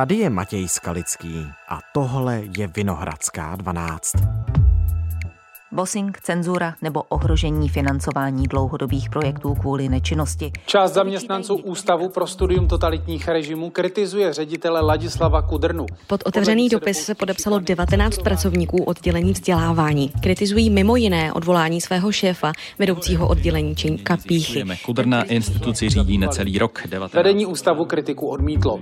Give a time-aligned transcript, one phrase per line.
[0.00, 4.12] Tady je Matěj Skalický a tohle je Vinohradská 12.
[5.72, 10.52] Bossing, cenzura nebo ohrožení financování dlouhodobých projektů kvůli nečinnosti.
[10.66, 15.86] Část zaměstnanců Ústavu pro studium totalitních režimů kritizuje ředitele Ladislava Kudrnu.
[16.06, 20.12] Pod otevřený dopis se podepsalo 19 pracovníků oddělení vzdělávání.
[20.22, 24.64] Kritizují mimo jiné odvolání svého šéfa, vedoucího oddělení Čenka Píchy.
[24.86, 26.82] Kudrna instituci řídí necelý rok.
[26.86, 27.14] 19.
[27.14, 28.80] Vedení ústavu kritiku odmítlo.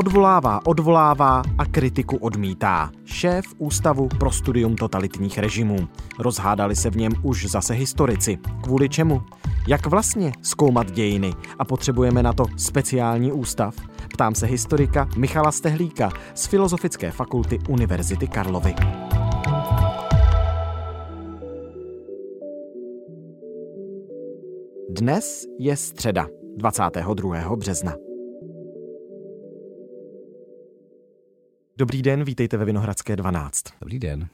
[0.00, 2.90] Odvolává, odvolává a kritiku odmítá.
[3.04, 5.88] Šéf Ústavu pro studium totalitních režimů.
[6.18, 8.38] Rozhádali se v něm už zase historici.
[8.62, 9.22] Kvůli čemu?
[9.68, 11.32] Jak vlastně zkoumat dějiny?
[11.58, 13.74] A potřebujeme na to speciální ústav?
[14.12, 18.74] Ptám se historika Michala Stehlíka z Filozofické fakulty Univerzity Karlovy.
[24.90, 27.56] Dnes je středa, 22.
[27.56, 28.09] března.
[31.80, 33.64] Dobrý den, vítejte ve Vinohradské 12.
[33.80, 34.28] Dobrý den.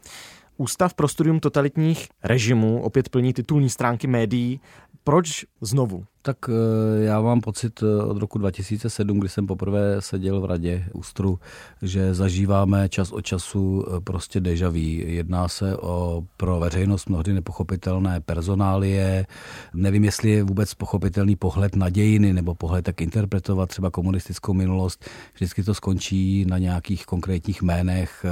[0.57, 4.61] Ústav pro studium totalitních režimů opět plní titulní stránky médií.
[5.05, 6.05] Proč znovu?
[6.27, 10.85] Tak eh, já mám pocit eh, od roku 2007, kdy jsem poprvé seděl v radě
[10.93, 11.39] Ústru,
[11.83, 14.77] že zažíváme čas od času eh, prostě deja vu.
[15.07, 19.27] Jedná se o pro veřejnost mnohdy nepochopitelné personálie.
[19.75, 25.05] Nevím, jestli je vůbec pochopitelný pohled na dějiny nebo pohled, jak interpretovat třeba komunistickou minulost.
[25.35, 28.27] Vždycky to skončí na nějakých konkrétních jménech,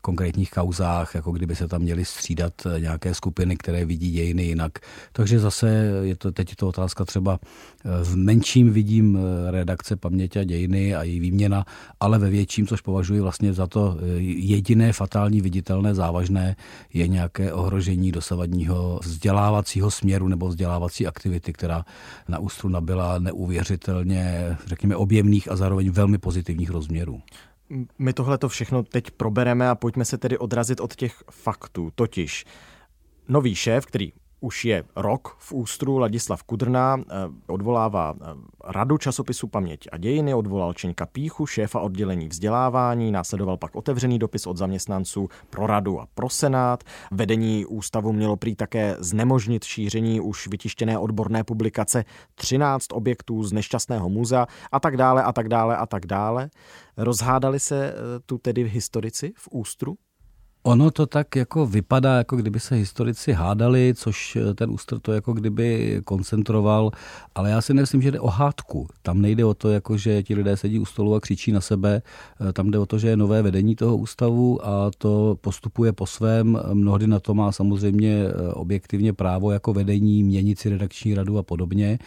[0.00, 4.72] konkrétních kauzách, jako kdyby se tam měly střídat nějaké skupiny, které vidí dějiny jinak.
[5.12, 7.39] Takže zase je to teď je to otázka třeba
[7.84, 11.64] v menším vidím eh, redakce paměti a dějiny a její výměna,
[12.00, 16.56] ale ve větším, což považuji vlastně za to eh, jediné fatální, viditelné, závažné,
[16.92, 21.84] je nějaké ohrožení dosavadního vzdělávacího směru nebo vzdělávací aktivity, která
[22.28, 27.20] na ústru nabyla neuvěřitelně, řekněme, objemných a zároveň velmi pozitivních rozměrů.
[27.98, 31.90] My tohle to všechno teď probereme a pojďme se tedy odrazit od těch faktů.
[31.94, 32.44] Totiž
[33.28, 37.14] nový šéf, který už je rok v ústru Ladislav Kudrna, eh,
[37.46, 38.24] odvolává eh,
[38.64, 44.46] radu časopisu Paměť a dějiny, odvolal Čeňka Píchu, šéfa oddělení vzdělávání, následoval pak otevřený dopis
[44.46, 46.84] od zaměstnanců pro radu a pro senát.
[47.10, 54.08] Vedení ústavu mělo prý také znemožnit šíření už vytištěné odborné publikace 13 objektů z nešťastného
[54.08, 56.50] muzea a tak dále a tak dále a tak dále.
[56.96, 57.94] Rozhádali se eh,
[58.26, 59.96] tu tedy historici v ústru?
[60.62, 65.12] Ono to tak jako vypadá, jako kdyby se historici hádali, což eh, ten ústr to
[65.12, 66.90] jako kdyby koncentroval,
[67.34, 68.86] ale já si nemyslím, že jde o hádku.
[69.02, 72.02] Tam nejde o to, jako že ti lidé sedí u stolu a křičí na sebe.
[72.48, 76.06] Eh, tam jde o to, že je nové vedení toho ústavu a to postupuje po
[76.06, 76.60] svém.
[76.72, 81.42] Mnohdy na to má samozřejmě eh, objektivně právo jako vedení měnit si redakční radu a
[81.42, 81.98] podobně,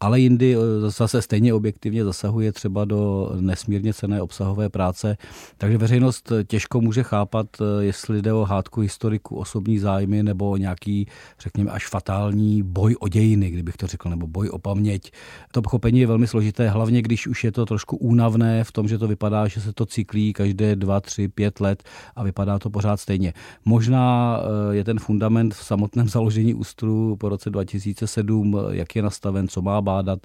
[0.00, 0.56] ale jindy
[0.88, 5.16] zase stejně objektivně zasahuje třeba do nesmírně cené obsahové práce.
[5.58, 7.46] Takže veřejnost těžko může chápat,
[7.80, 11.06] jestli jestli jde o hádku historiku, osobní zájmy nebo nějaký,
[11.40, 15.12] řekněme, až fatální boj o dějiny, kdybych to řekl, nebo boj o paměť.
[15.52, 18.98] To pochopení je velmi složité, hlavně když už je to trošku únavné v tom, že
[18.98, 21.82] to vypadá, že se to cyklí každé dva, tři, pět let
[22.16, 23.34] a vypadá to pořád stejně.
[23.64, 29.48] Možná eh, je ten fundament v samotném založení ústru po roce 2007, jak je nastaven,
[29.48, 30.18] co má bádat,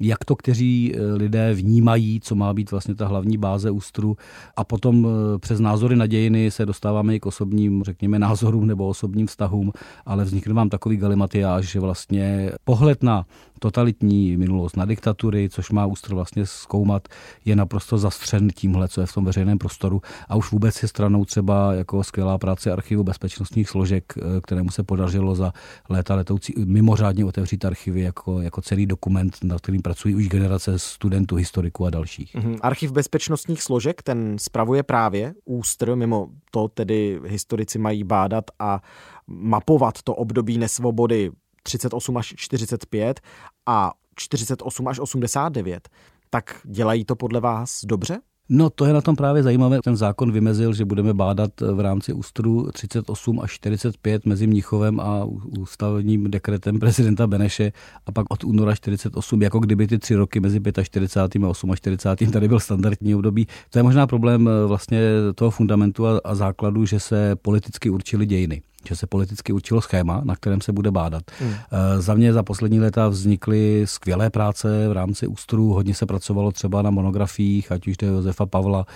[0.00, 4.16] jak to kteří eh, lidé vnímají, co má být vlastně ta hlavní báze ústru
[4.56, 8.88] a potom eh, přes názory na dějiny se dostáváme i k osobním, řekněme, názorům nebo
[8.88, 9.72] osobním vztahům,
[10.06, 13.26] ale vznikne vám takový galimatiáž, že vlastně pohled na
[13.58, 17.08] totalitní minulost, na diktatury, což má ústr vlastně zkoumat,
[17.44, 21.24] je naprosto zastřen tímhle, co je v tom veřejném prostoru a už vůbec je stranou
[21.24, 25.52] třeba jako skvělá práce archivu bezpečnostních složek, eh, kterému se podařilo za
[25.88, 31.36] léta letoucí mimořádně otevřít archivy jako, jako celý dokument, na kterým pracují už generace studentů,
[31.36, 32.34] historiků a dalších.
[32.34, 32.58] Mm-hmm.
[32.60, 38.80] Archiv bezpečnostních složek, ten spravuje právě ústr, mimo to tedy historici mají bádat a
[39.26, 41.30] mapovat to období nesvobody
[41.62, 43.20] 38 až 45
[43.66, 45.88] a 48 až 89,
[46.30, 48.20] tak dělají to podle vás dobře?
[48.48, 49.78] No to je na tom právě zajímavé.
[49.84, 55.24] Ten zákon vymezil, že budeme bádat v rámci ústru 38 až 45 mezi Mnichovem a
[55.58, 57.72] ústavním dekretem prezidenta Beneše
[58.06, 61.48] a pak od února 48, jako kdyby ty tři roky mezi 45.
[61.48, 62.30] a 48.
[62.32, 63.46] tady byl standardní období.
[63.70, 65.00] To je možná problém eh, vlastně
[65.34, 70.20] toho fundamentu a, a základu, že se politicky určily dějiny že se politicky určilo schéma,
[70.24, 71.22] na kterém se bude bádat.
[71.40, 71.52] Hmm.
[71.98, 76.82] Za mě za poslední léta vznikly skvělé práce v rámci ústrů, hodně se pracovalo třeba
[76.82, 78.86] na monografiích, ať už to je Josefa Pavla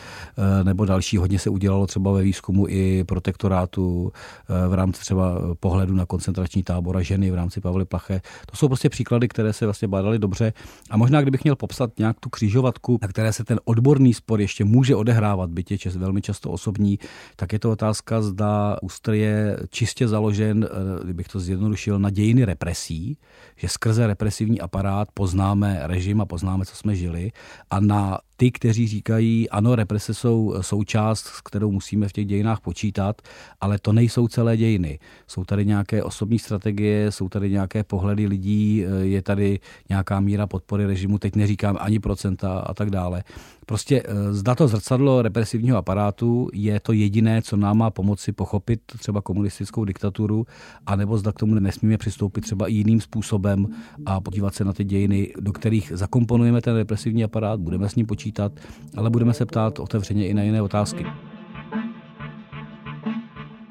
[0.63, 4.13] nebo další, hodně se udělalo třeba ve výzkumu i protektorátu
[4.69, 8.21] v rámci třeba pohledu na koncentrační tábor a ženy v rámci Pavly Plaché.
[8.51, 10.53] To jsou prostě příklady, které se vlastně bádaly dobře.
[10.91, 14.65] A možná, kdybych měl popsat nějak tu křížovatku, na které se ten odborný spor ještě
[14.65, 16.99] může odehrávat, byť je čas, velmi často osobní,
[17.37, 22.45] tak je to otázka, zda ústr je čistě založen, eh, kdybych to zjednodušil, na dějiny
[22.45, 23.19] represí,
[23.57, 27.31] že skrze represivní aparát poznáme režim a poznáme, co jsme žili,
[27.71, 32.61] a na ty, kteří říkají, ano, represe jsou součást, s kterou musíme v těch dějinách
[32.61, 33.23] počítat,
[33.61, 34.99] ale to nejsou celé dějiny.
[35.27, 40.87] Jsou tady nějaké osobní strategie, jsou tady nějaké pohledy lidí, je tady nějaká míra podpory
[40.87, 43.23] režimu, teď neříkám ani procenta a tak dále.
[43.69, 48.81] Prostě eh, zda to zrcadlo represivního aparátu je to jediné, co nám má pomoci pochopit
[48.99, 50.47] třeba komunistickou diktaturu,
[50.87, 53.67] anebo zda k tomu nesmíme přistoupit třeba i jiným způsobem
[54.07, 58.07] a podívat se na ty dějiny, do kterých zakomponujeme ten represivní aparát, budeme s ním
[58.07, 58.53] počítat,
[58.97, 61.07] ale budeme se ptát otevřeně i na jiné otázky.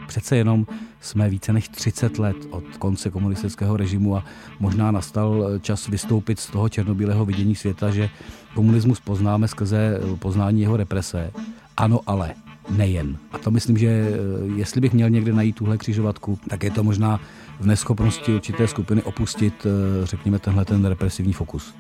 [0.08, 0.66] Přece jenom
[1.02, 4.24] jsme více než 30 let od konce komunistického režimu a
[4.60, 8.10] možná nastal čas vystoupit z toho černobílého vidění světa, že
[8.56, 11.32] komunismus poznáme skrze poznání jeho represe.
[11.78, 12.34] Ano, ale
[12.70, 13.18] nejen.
[13.32, 14.14] A to myslím, že eh,
[14.56, 17.20] jestli bych měl někde najít tuhle křižovatku, tak je to možná
[17.60, 21.74] v neschopnosti určité skupiny opustit, eh, řekněme, tenhle ten represivní fokus.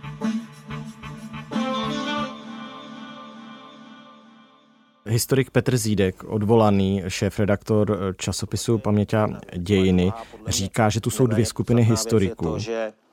[5.08, 10.14] Historik Petr Zídek, odvolaný šéf-redaktor časopisu Paměťa dějiny,
[10.48, 12.58] říká, že tu jsou dvě skupiny historiků.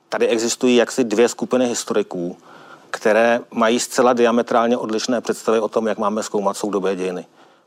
[0.09, 2.37] Tady existují jaksi dvě skupiny historiků,
[2.89, 7.25] které mají zcela diametrálně odlišné představy o tom, jak máme zkoumat soudobé dějiny.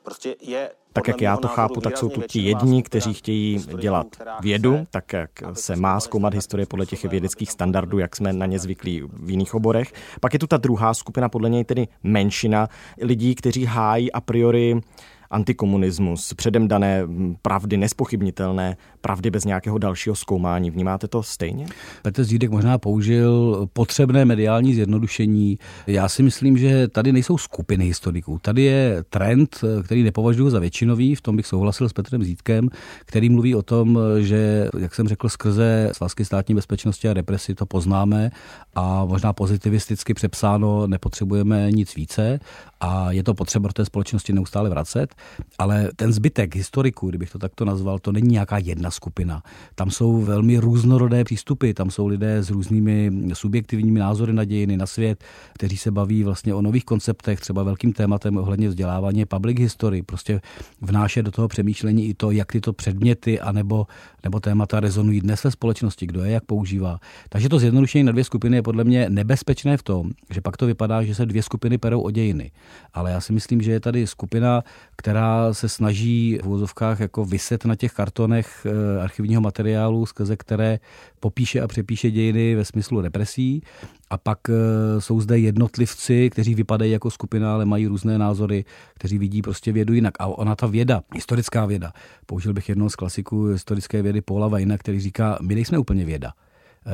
[0.09, 4.07] Prostě je tak jak já to chápu, tak jsou tu ti jedni, kteří chtějí dělat
[4.41, 8.59] vědu, tak jak se má zkoumat historie podle těch vědeckých standardů, jak jsme na ně
[8.59, 9.93] zvyklí v jiných oborech.
[10.21, 12.69] Pak je tu ta druhá skupina, podle něj tedy menšina
[13.01, 14.81] lidí, kteří hájí a priori
[15.31, 17.03] antikomunismus, předem dané
[17.43, 20.71] pravdy, nespochybnitelné pravdy bez nějakého dalšího zkoumání.
[20.71, 21.67] Vnímáte to stejně?
[22.03, 25.59] Petr Zídek možná použil potřebné mediální zjednodušení.
[25.87, 28.39] Já si myslím, že tady nejsou skupiny historiků.
[28.43, 32.69] Tady je trend, který nepovažuji za většinový, v tom bych souhlasil s Petrem Zídkem,
[33.05, 37.67] který mluví o tom, že, jak jsem řekl, skrze svazky státní bezpečnosti a represi to
[37.67, 38.31] poznáme
[38.75, 42.41] a možná pozitivisticky přepsáno nepotřebujeme nic více
[42.81, 45.15] a je to potřeba do té společnosti neustále vracet,
[45.59, 49.43] ale ten zbytek historiků, kdybych to takto nazval, to není nějaká jedna skupina.
[49.75, 54.87] Tam jsou velmi různorodé přístupy, tam jsou lidé s různými subjektivními názory na dějiny, na
[54.87, 60.03] svět, kteří se baví vlastně o nových konceptech, třeba velkým tématem ohledně vzdělávání public history,
[60.03, 60.41] prostě
[60.81, 63.87] vnášet do toho přemýšlení i to, jak tyto předměty anebo,
[64.25, 66.99] nebo témata rezonují dnes ve společnosti, kdo je jak používá.
[67.29, 70.67] Takže to zjednodušení na dvě skupiny je podle mě nebezpečné v tom, že pak to
[70.67, 72.51] vypadá, že se dvě skupiny perou o dějiny
[72.95, 74.65] ale já si myslím, že je tady skupina,
[74.97, 80.79] která se snaží v úvozovkách jako vyset na těch kartonech eh, archivního materiálu, skrze které
[81.21, 83.63] popíše a přepíše dějiny ve smyslu represí.
[84.11, 89.19] A pak eh, jsou zde jednotlivci, kteří vypadají jako skupina, ale mají různé názory, kteří
[89.19, 90.15] vidí prostě vědu jinak.
[90.19, 91.93] A ona ta věda, historická věda,
[92.27, 96.33] použil bych jednoho z klasiků historické vědy Paula Vajna, který říká, my nejsme úplně věda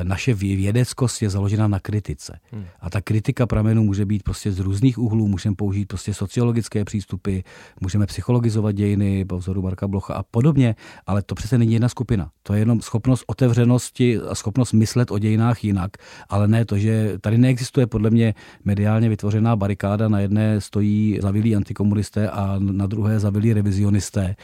[0.03, 2.39] naše vědeckost je založena na kritice.
[2.51, 2.65] Hmm.
[2.79, 7.39] A ta kritika pramenů může být prostě z různých úhlů, můžeme použít prostě sociologické přístupy,
[7.81, 10.75] můžeme psychologizovat dějiny po vzoru Marka Blocha a podobně,
[11.07, 12.29] ale to přece není jedna skupina.
[12.43, 15.91] To je jenom schopnost otevřenosti a schopnost myslet o dějinách jinak,
[16.29, 18.33] ale ne to, že tady neexistuje podle mě
[18.65, 24.35] mediálně vytvořená barikáda, na jedné stojí zavilí antikomunisté a na druhé zavilí revizionisté,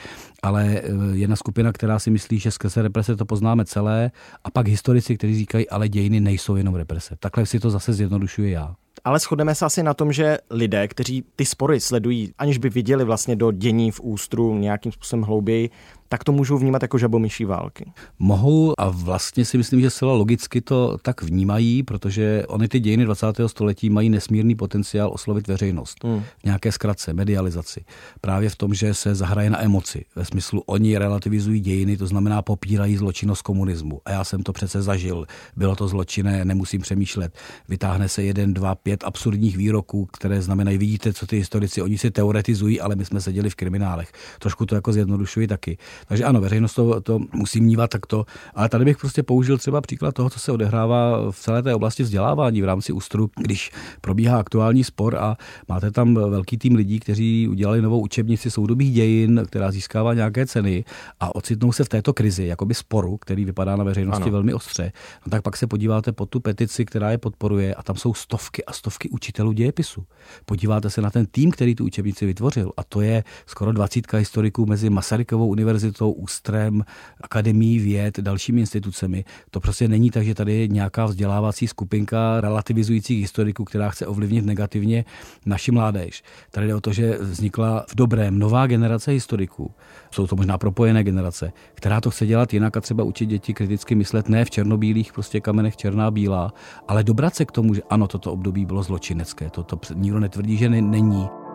[0.43, 4.11] ale eh, jedna skupina, která si myslí, že skrze represe to poznáme celé
[4.43, 7.15] a pak historici, kteří říkají, ale dějiny nejsou jenom represe.
[7.19, 8.75] Takhle si to zase zjednodušuji já.
[9.03, 13.03] Ale shodneme se asi na tom, že lidé, kteří ty spory sledují, aniž by viděli
[13.03, 15.69] vlastně do dění v ústru nějakým způsobem hlouběji,
[16.11, 17.91] tak to můžou vnímat jako žabomyší války.
[18.19, 23.05] Mohou a vlastně si myslím, že zcela logicky to tak vnímají, protože oni ty dějiny
[23.05, 23.25] 20.
[23.47, 26.03] století mají nesmírný potenciál oslovit veřejnost.
[26.03, 26.23] Hmm.
[26.39, 27.85] V nějaké zkratce, medializaci.
[28.21, 30.05] Právě v tom, že se zahraje na emoci.
[30.15, 34.01] Ve smyslu, oni relativizují dějiny, to znamená popírají zločinnost komunismu.
[34.05, 35.25] A já jsem to přece zažil.
[35.55, 37.37] Bylo to zločinné, nemusím přemýšlet.
[37.69, 42.11] Vytáhne se jeden, dva, pět absurdních výroků, které znamenají, vidíte, co ty historici, oni si
[42.11, 44.11] teoretizují, ale my jsme seděli v kriminálech.
[44.39, 45.77] Trošku to jako zjednodušuji taky.
[46.07, 50.15] Takže ano, veřejnost to, to musí mnívat takto, ale tady bych prostě použil třeba příklad
[50.15, 54.83] toho, co se odehrává v celé té oblasti vzdělávání v rámci ústru, když probíhá aktuální
[54.83, 60.13] spor a máte tam velký tým lidí, kteří udělali novou učebnici soudobých dějin, která získává
[60.13, 60.85] nějaké ceny
[61.19, 64.31] a ocitnou se v této krizi, jakoby sporu, který vypadá na veřejnosti ano.
[64.31, 64.91] velmi ostře,
[65.25, 68.65] no tak pak se podíváte pod tu petici, která je podporuje a tam jsou stovky
[68.65, 70.05] a stovky učitelů dějepisu.
[70.45, 74.65] Podíváte se na ten tým, který tu učebnici vytvořil a to je skoro 20 historiků
[74.65, 76.85] mezi Masarykovou univerzitou, Ústrem,
[77.21, 79.25] Akademií věd, dalšími institucemi.
[79.49, 84.45] To prostě není tak, že tady je nějaká vzdělávací skupinka relativizujících historiků, která chce ovlivnit
[84.45, 85.05] negativně
[85.45, 86.23] naši mládež.
[86.51, 89.71] Tady jde o to, že vznikla v dobrém nová generace historiků.
[90.11, 93.95] Jsou to možná propojené generace, která to chce dělat jinak a třeba učit děti kriticky
[93.95, 96.53] myslet ne v černobílých prostě kamenech černá bílá,
[96.87, 99.49] ale dobrat se k tomu, že ano, toto období bylo zločinecké.
[99.49, 101.50] Toto nikdo netvrdí, že není.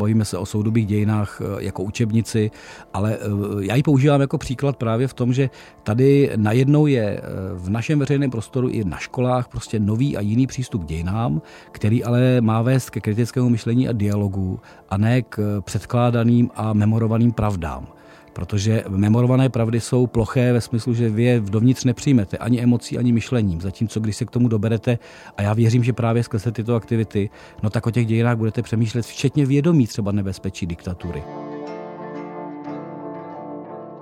[0.00, 2.50] Bavíme se o soudobých dějinách eh, jako učebnici,
[2.92, 3.26] ale eh,
[3.60, 5.50] já ji používám jako příklad právě v tom, že
[5.82, 7.22] tady najednou je eh,
[7.54, 11.42] v našem veřejném prostoru i na školách prostě nový a jiný přístup k dějinám,
[11.72, 17.32] který ale má vést ke kritickému myšlení a dialogu a ne k předkládaným a memorovaným
[17.32, 17.99] pravdám
[18.32, 23.12] protože memorované pravdy jsou ploché ve smyslu, že vy je dovnitř nepřijmete ani emocí, ani
[23.12, 23.60] myšlením.
[23.60, 24.98] Zatímco když se k tomu doberete,
[25.36, 27.30] a já věřím, že právě skrze tyto aktivity,
[27.62, 31.22] no tak o těch dějinách budete přemýšlet, včetně vědomí třeba nebezpečí diktatury.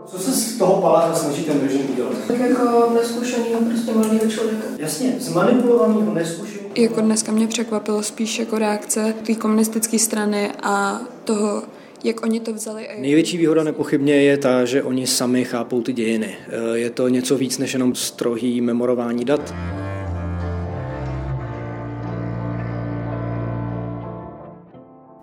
[0.07, 2.13] Co se z toho paláce snaží ten režim udělat?
[2.29, 4.65] Tak jako neskušenýho prostě mladého člověka.
[4.79, 6.69] Jasně, zmanipulovaného, neskušeného.
[6.77, 11.63] Jako dneska mě překvapilo spíš jako reakce té komunistické strany a toho
[12.05, 12.89] jak oni to vzali.
[12.89, 16.37] A Největší výhoda nepochybně je ta, že oni sami chápou ty dějiny.
[16.49, 19.55] Eh, je to něco víc než jenom strohý memorování dat.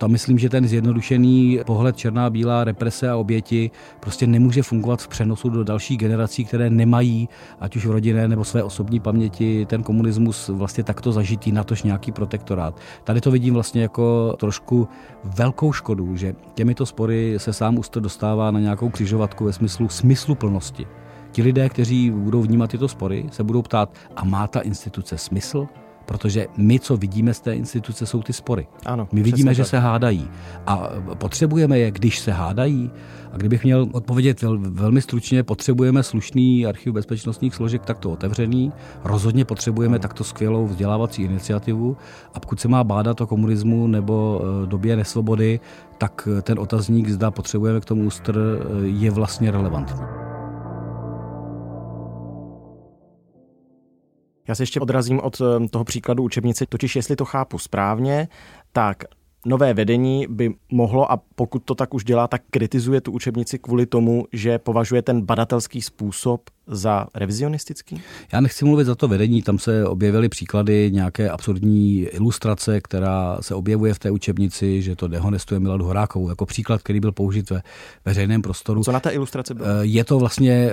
[0.05, 5.07] Tam myslím, že ten zjednodušený pohled černá, bílá, represe a oběti prostě nemůže fungovat v
[5.07, 9.83] přenosu do dalších generací, které nemají, ať už v rodinné nebo své osobní paměti, ten
[9.83, 12.79] komunismus vlastně takto zažitý, natož nějaký protektorát.
[13.03, 14.87] Tady to vidím vlastně jako trošku
[15.23, 20.87] velkou škodu, že těmito spory se sám ústr dostává na nějakou křižovatku ve smyslu smysluplnosti.
[21.31, 25.67] Ti lidé, kteří budou vnímat tyto spory, se budou ptát, a má ta instituce smysl?
[26.05, 28.67] Protože my, co vidíme z té instituce, jsou ty spory.
[28.85, 29.55] Ano, my vidíme, tak.
[29.55, 30.27] že se hádají.
[30.67, 32.91] A potřebujeme je, když se hádají.
[33.33, 38.71] A kdybych měl odpovědět vel, velmi stručně, potřebujeme slušný archiv bezpečnostních složek takto otevřený.
[39.03, 41.97] Rozhodně potřebujeme takto skvělou vzdělávací iniciativu.
[42.33, 45.59] A pokud se má bádat o komunismu nebo e, době nesvobody,
[45.97, 50.14] tak ten otazník, zda potřebujeme k tomu ústr, e, je vlastně relevantní.
[54.47, 58.27] Já se ještě odrazím od eh, toho příkladu učebnice, totiž jestli to chápu správně,
[58.71, 59.03] tak
[59.45, 63.85] nové vedení by mohlo, a pokud to tak už dělá, tak kritizuje tu učebnici kvůli
[63.85, 68.01] tomu, že považuje ten badatelský způsob za revizionistický?
[68.33, 73.55] Já nechci mluvit za to vedení, tam se objevily příklady nějaké absurdní ilustrace, která se
[73.55, 77.61] objevuje v té učebnici, že to dehonestuje Miladu Horákovou, jako příklad, který byl použit ve
[78.05, 78.83] veřejném prostoru.
[78.83, 79.67] Co na té ilustraci bylo?
[79.67, 80.69] Eh, je to vlastně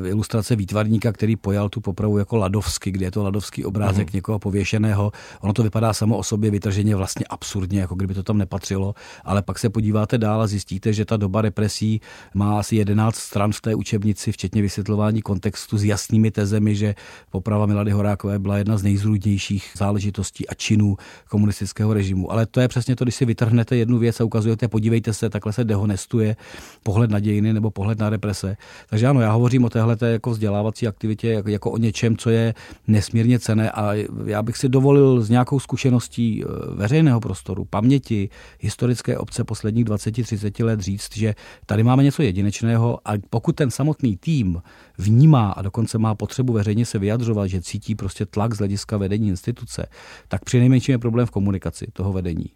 [0.00, 4.14] uh, ilustrace výtvarníka, který pojal tu popravu jako ladovsky, kde je to ladovský obrázek uh-huh.
[4.14, 5.12] někoho pověšeného.
[5.40, 9.42] Ono to vypadá samo o sobě vytrženě vlastně absurdně, jako kdyby to tam nepatřilo, ale
[9.42, 12.00] pak se podíváte dál a zjistíte, že ta doba represí
[12.34, 16.94] má asi 11 stran v té učebnici, včetně vysvětlování vysvětlování kontextu s jasnými tezemi, že
[17.30, 20.96] poprava Milady Horákové byla jedna z nejzrůdnějších záležitostí a činů
[21.30, 22.32] komunistického režimu.
[22.32, 25.52] Ale to je přesně to, když si vytrhnete jednu věc a ukazujete, podívejte se, takhle
[25.52, 26.36] se dehonestuje
[26.82, 28.56] pohled na dějiny nebo pohled na represe.
[28.90, 32.54] Takže ano, já hovořím o téhle jako vzdělávací aktivitě jako, jako o něčem, co je
[32.86, 38.28] nesmírně cené a já bych si dovolil s nějakou zkušeností eh, veřejného prostoru, paměti,
[38.60, 41.34] historické obce posledních 20-30 let říct, že
[41.66, 44.62] tady máme něco jedinečného a pokud ten samotný tým
[44.98, 49.28] vnímá a dokonce má potřebu veřejně se vyjadřovat, že cítí prostě tlak z hlediska vedení
[49.28, 49.86] instituce,
[50.28, 52.46] tak při nejmenším je problém v komunikaci toho vedení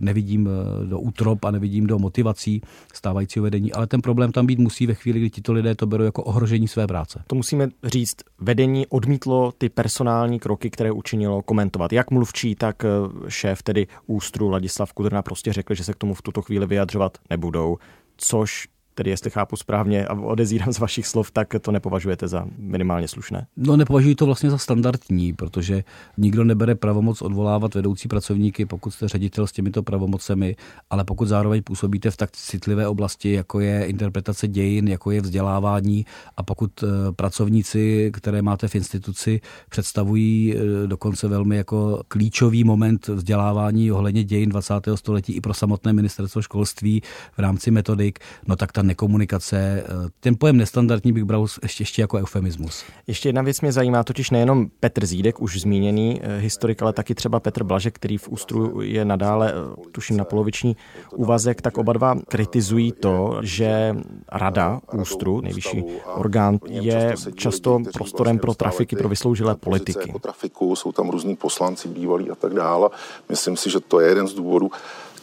[0.00, 2.62] nevidím eh, do útrop a nevidím do motivací
[2.94, 6.04] stávajícího vedení, ale ten problém tam být musí ve chvíli, kdy tito lidé to berou
[6.04, 7.22] jako ohrožení své práce.
[7.26, 11.92] To musíme říct, vedení odmítlo ty personální kroky, které učinilo komentovat.
[11.92, 12.88] Jak mluvčí, tak eh,
[13.28, 17.18] šéf, tedy ústru Ladislav Kudrna prostě řekl, že se k tomu v tuto chvíli vyjadřovat
[17.30, 17.78] nebudou,
[18.16, 23.08] což tedy jestli chápu správně a odezírám z vašich slov, tak to nepovažujete za minimálně
[23.08, 23.46] slušné.
[23.56, 25.84] No nepovažuji to vlastně za standardní, protože
[26.16, 30.56] nikdo nebere pravomoc odvolávat vedoucí pracovníky, pokud jste ředitel s těmito pravomocemi,
[30.90, 36.06] ale pokud zároveň působíte v tak citlivé oblasti, jako je interpretace dějin, jako je vzdělávání
[36.36, 43.08] a pokud eh, pracovníci, které máte v instituci, představují eh, dokonce velmi jako klíčový moment
[43.08, 44.74] vzdělávání ohledně dějin 20.
[44.94, 49.84] století i pro samotné ministerstvo školství v rámci metodik, no tak ta nekomunikace, eh,
[50.20, 52.84] ten pojem nestandardní bych bral ještě, ještě jako eufemismus.
[53.06, 57.14] Ještě jedna věc mě zajímá, totiž nejenom Petr Zídek, už zmíněný eh, historik, ale taky
[57.14, 60.76] třeba Petr Blažek, který v Ústru je nadále, eh, tuším, na poloviční
[61.16, 63.96] úvazek, tak oba dva kritizují to, že
[64.32, 70.12] Rada Ústru, nejvyšší orgán, je často prostorem pro trafiky, pro vysloužilé politiky.
[70.22, 72.88] Trafiku, jsou tam různí poslanci bývalí a tak dále.
[73.28, 74.70] Myslím si, že to je jeden z důvodů,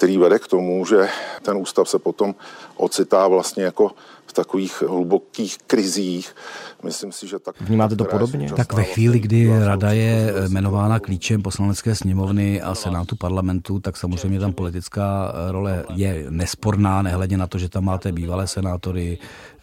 [0.03, 1.09] který vede k tomu, že
[1.41, 2.35] ten ústav se potom
[2.75, 3.91] ocitá vlastně jako
[4.27, 6.35] v takových hlubokých krizích.
[6.83, 7.61] Myslím si, že tak.
[7.61, 8.51] Vnímáte to podobně?
[8.55, 14.39] Tak ve chvíli, kdy rada je jmenována klíčem poslanecké sněmovny a senátu parlamentu, tak samozřejmě
[14.39, 19.17] tam politická role je nesporná, nehledě na to, že tam máte bývalé senátory,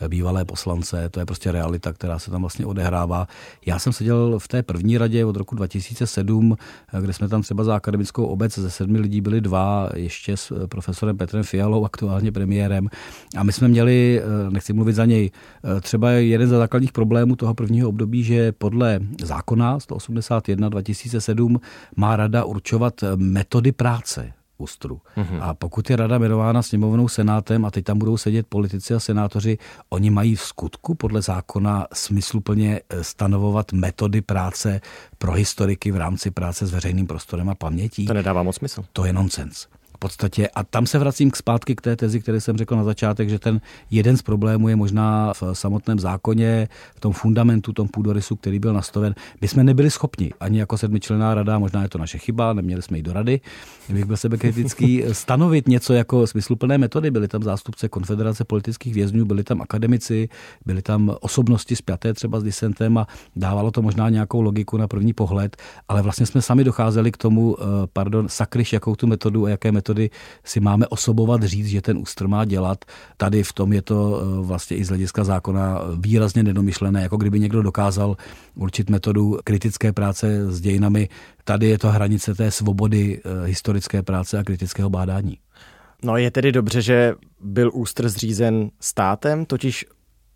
[0.08, 3.28] bývalé poslance, to je prostě realita, která se tam vlastně odehrává.
[3.66, 6.56] Já jsem seděl v té první radě od roku 2007,
[7.00, 11.16] kde jsme tam třeba za akademickou obec ze sedmi lidí byli dva, ještě s profesorem
[11.16, 12.88] Petrem Fialou, aktuálně premiérem.
[13.36, 15.30] A my jsme měli, nechci mluvit za něj,
[15.80, 21.60] třeba jeden ze základních problémů toho prvního období, že podle zákona 181 2007
[21.96, 25.00] má rada určovat metody práce ústru.
[25.16, 25.38] Mm-hmm.
[25.40, 29.58] A pokud je rada jmenována sněmovnou senátem a teď tam budou sedět politici a senátoři,
[29.88, 34.80] oni mají v skutku podle zákona smysluplně eh, stanovovat metody práce
[35.18, 38.06] pro historiky v rámci práce s veřejným prostorem a pamětí.
[38.06, 38.84] To nedává moc smysl.
[38.92, 39.66] To je nonsens
[40.00, 43.28] podstatě, a tam se vracím k zpátky k té tezi, které jsem řekl na začátek,
[43.28, 48.36] že ten jeden z problémů je možná v samotném zákoně, v tom fundamentu, tom půdorysu,
[48.36, 49.14] který byl nastaven.
[49.40, 52.96] My jsme nebyli schopni, ani jako sedmičlená rada, možná je to naše chyba, neměli jsme
[52.98, 53.40] jít do rady,
[53.88, 57.10] bych byl sebekritický, stanovit něco jako smysluplné metody.
[57.10, 60.28] Byli tam zástupce Konfederace politických vězňů, byli tam akademici,
[60.66, 65.12] byli tam osobnosti spjaté třeba s disentem a dávalo to možná nějakou logiku na první
[65.12, 65.56] pohled,
[65.88, 69.72] ale vlastně jsme sami docházeli k tomu, eh, pardon, sakryš, jakou tu metodu a jaké
[69.72, 70.10] metody metody
[70.44, 72.84] si máme osobovat říct, že ten ústr má dělat.
[73.16, 77.40] Tady v tom je to eh, vlastně i z hlediska zákona výrazně nedomyšlené, jako kdyby
[77.40, 78.16] někdo dokázal
[78.54, 81.08] určit metodu kritické práce s dějinami.
[81.44, 85.38] Tady je to hranice té svobody eh, historické práce a kritického bádání.
[86.02, 89.84] No je tedy dobře, že byl ústr zřízen státem, totiž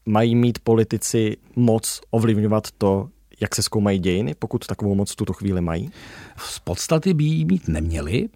[0.07, 3.09] mají mít politici moc ovlivňovat to,
[3.41, 5.91] jak se zkoumají dějiny, pokud takovou moc v tuto chvíli mají?
[6.37, 8.29] Z podstaty by jí mít neměli,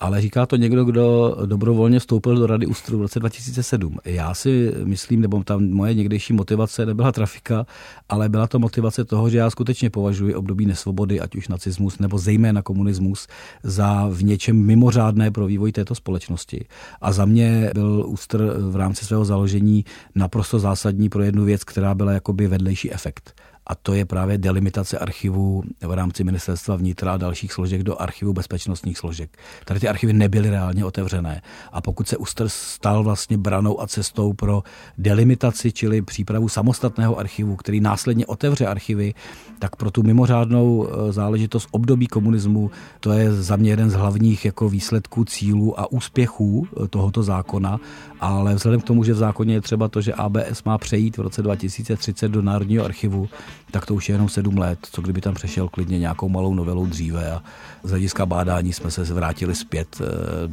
[0.00, 3.98] ale říká to někdo, kdo dobrovolně vstoupil do Rady Ústru v roce 2007.
[4.04, 7.66] Já si myslím, nebo tam moje někdejší motivace nebyla trafika,
[8.08, 12.18] ale byla to motivace toho, že já skutečně považuji období nesvobody, ať už nacismus nebo
[12.18, 13.26] zejména komunismus,
[13.62, 16.64] za v něčem mimořádné pro vývoj této společnosti.
[17.00, 21.94] A za mě byl Ústr v rámci svého založení naprosto zásadní pro jednu věc, která
[21.94, 23.34] byla jakoby vedlejší efekt
[23.66, 28.32] a to je právě delimitace archivů v rámci ministerstva vnitra a dalších složek do archivu
[28.32, 29.38] bezpečnostních složek.
[29.64, 34.32] Tady ty archivy nebyly reálně otevřené a pokud se Úster stal vlastně branou a cestou
[34.32, 34.62] pro
[34.98, 39.14] delimitaci, čili přípravu samostatného archivu, který následně otevře archivy,
[39.58, 44.44] tak pro tu mimořádnou e, záležitost období komunismu, to je za mě jeden z hlavních
[44.44, 47.80] jako výsledků, cílů a úspěchů e, tohoto zákona,
[48.20, 51.20] ale vzhledem k tomu, že v zákoně je třeba to, že ABS má přejít v
[51.20, 53.28] roce 2030 do Národního archivu,
[53.70, 56.86] tak to už je jenom sedm let, co kdyby tam přešel klidně nějakou malou novelou
[56.86, 57.42] dříve a
[57.82, 60.04] z hlediska bádání jsme se vrátili zpět e,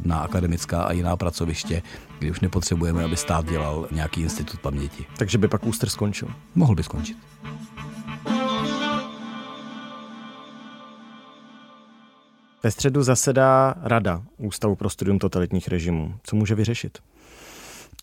[0.08, 1.82] na akademická a jiná pracoviště,
[2.18, 5.04] kdy už nepotřebujeme, aby stát dělal nějaký institut paměti.
[5.18, 6.28] Takže by pak ústr skončil?
[6.54, 7.16] Mohl by skončit.
[12.62, 16.14] Ve středu zasedá Rada Ústavu pro studium totalitních režimů.
[16.22, 16.98] Co může vyřešit?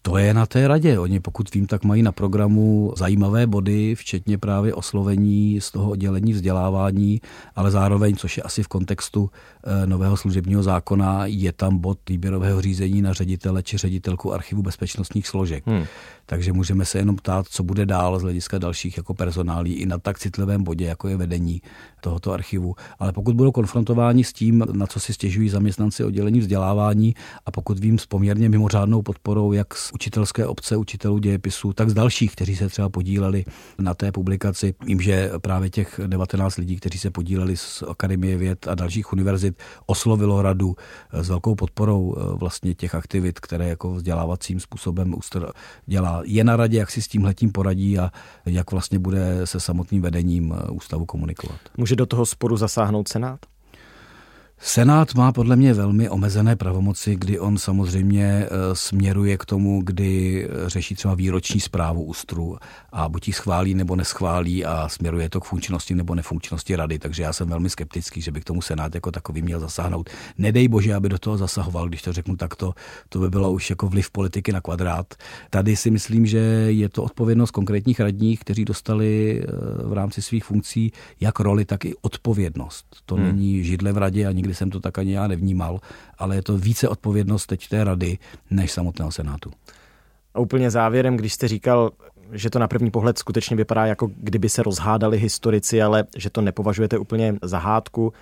[0.01, 0.99] To je na té radě.
[0.99, 6.33] Oni, pokud vím, tak mají na programu zajímavé body, včetně právě oslovení z toho oddělení
[6.33, 7.21] vzdělávání,
[7.55, 9.29] ale zároveň, což je asi v kontextu
[9.63, 15.27] eh, nového služebního zákona, je tam bod výběrového řízení na ředitele či ředitelku archivu bezpečnostních
[15.27, 15.67] složek.
[15.67, 15.85] Hmm.
[16.25, 19.97] Takže můžeme se jenom ptát, co bude dál z hlediska dalších jako personálí i na
[19.97, 21.61] tak citlivém bodě, jako je vedení
[22.01, 22.75] tohoto archivu.
[22.99, 27.79] Ale pokud budou konfrontováni s tím, na co si stěžují zaměstnanci oddělení vzdělávání a pokud
[27.79, 32.55] vím s poměrně mimořádnou podporou jak z učitelské obce, učitelů dějepisu, tak z dalších, kteří
[32.55, 33.45] se třeba podíleli
[33.79, 34.73] na té publikaci.
[34.85, 39.57] Vím, že právě těch 19 lidí, kteří se podíleli z Akademie věd a dalších univerzit,
[39.85, 40.75] oslovilo radu
[41.13, 45.51] s velkou podporou eh, vlastně těch aktivit, které jako vzdělávacím způsobem ústr
[45.85, 46.21] dělá.
[46.25, 48.11] Je na radě, jak si s tím letím poradí a
[48.45, 51.59] jak vlastně bude se samotným vedením eh, ústavu komunikovat.
[51.77, 53.50] Může do toho sporu zasáhnout Senát?
[54.63, 60.47] Senát má podle mě velmi omezené pravomoci, kdy on samozřejmě eh, směruje k tomu, kdy
[60.67, 62.57] řeší třeba výroční zprávu ústru
[62.91, 66.99] a buď ji schválí nebo neschválí a směruje to k funkčnosti nebo nefunkčnosti rady.
[66.99, 70.09] Takže já jsem velmi skeptický, že by k tomu Senát jako takový měl zasáhnout.
[70.37, 72.73] Nedej bože, aby do toho zasahoval, když to řeknu takto,
[73.09, 75.13] to by bylo už jako vliv politiky na kvadrát.
[75.49, 79.47] Tady si myslím, že je to odpovědnost konkrétních radních, kteří dostali eh,
[79.87, 82.85] v rámci svých funkcí jak roli, tak i odpovědnost.
[83.05, 83.25] To hmm.
[83.25, 85.79] není židle v radě a nikdy nikdy jsem to tak ani já nevnímal,
[86.17, 88.17] ale je to více odpovědnost teď té rady
[88.49, 89.51] než samotného Senátu.
[90.33, 91.91] A úplně závěrem, když jste říkal,
[92.31, 96.41] že to na první pohled skutečně vypadá, jako kdyby se rozhádali historici, ale že to
[96.41, 98.13] nepovažujete úplně za hádku,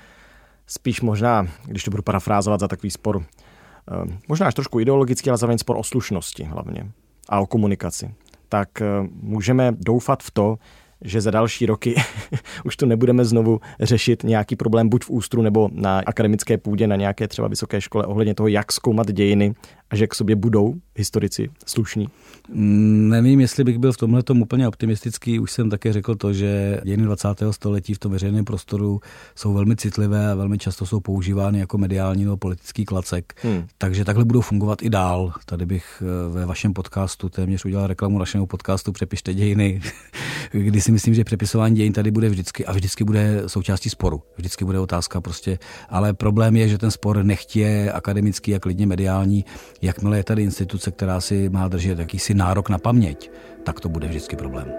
[0.67, 5.37] spíš možná, když to budu parafrázovat za takový spor, eh, možná až trošku ideologický, ale
[5.37, 6.91] zároveň spor o slušnosti hlavně
[7.29, 8.13] a o komunikaci,
[8.49, 8.85] tak eh,
[9.21, 10.57] můžeme doufat v to,
[11.01, 11.95] že za další roky
[12.65, 16.95] už to nebudeme znovu řešit nějaký problém buď v ústru nebo na akademické půdě, na
[16.95, 19.53] nějaké třeba vysoké škole ohledně toho, jak zkoumat dějiny
[19.89, 22.07] a že k sobě budou historici slušní?
[22.53, 25.39] Mm, nevím, jestli bych byl v tomhle tom úplně optimistický.
[25.39, 27.27] Už jsem také řekl to, že dějiny 20.
[27.51, 28.99] století v tom veřejném prostoru
[29.35, 33.33] jsou velmi citlivé a velmi často jsou používány jako mediální nebo politický klacek.
[33.43, 33.67] Hmm.
[33.77, 35.33] Takže takhle budou fungovat i dál.
[35.45, 39.81] Tady bych eh, ve vašem podcastu téměř udělal reklamu našemu podcastu Přepište dějiny,
[40.51, 44.23] kdy si myslím, že přepisování dějin tady bude vždycky a vždycky bude součástí sporu.
[44.37, 45.59] Vždycky bude otázka prostě.
[45.89, 49.45] Ale problém je, že ten spor nechtě akademický a klidně mediální
[49.81, 53.31] Jakmile je tady instituce, která si má držet jakýsi nárok na paměť,
[53.63, 54.71] tak to bude vždycky problém.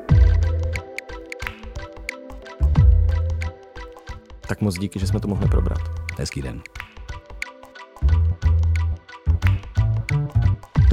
[4.48, 5.78] Tak moc díky, že jsme to mohli probrat.
[6.18, 6.62] Hezký den.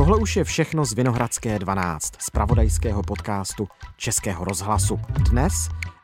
[0.08, 3.68] Tohle už je všechno z Vinohradské 12, z pravodajského podcastu
[3.98, 5.00] Českého rozhlasu.
[5.30, 5.54] Dnes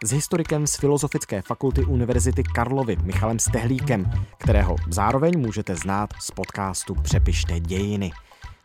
[0.04, 6.96] s historikem z Filozofické fakulty Univerzity Karlovy Michalem Stehlíkem, kterého zároveň můžete znát z podcastu
[6.96, 8.12] Přepište dějiny.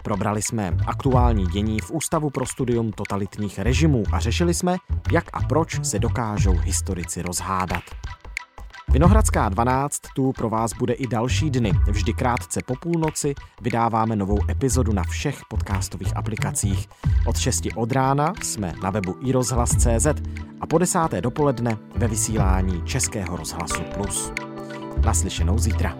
[0.03, 4.77] Probrali jsme aktuální dění v Ústavu pro studium totalitních režimů a řešili jsme,
[5.12, 7.83] jak a proč se dokážou historici rozhádat.
[8.90, 11.72] Vinohradská 12 tu pro vás bude i další dny.
[11.90, 16.88] Vždy krátce po půlnoci vydáváme novou epizodu na všech podcastových aplikacích.
[17.27, 20.07] Od 6 od rána jsme na webu iRozhlas.cz
[20.61, 24.33] a po desáté dopoledne ve vysílání Českého rozhlasu Plus.
[25.05, 25.94] Naslyšenou zítra.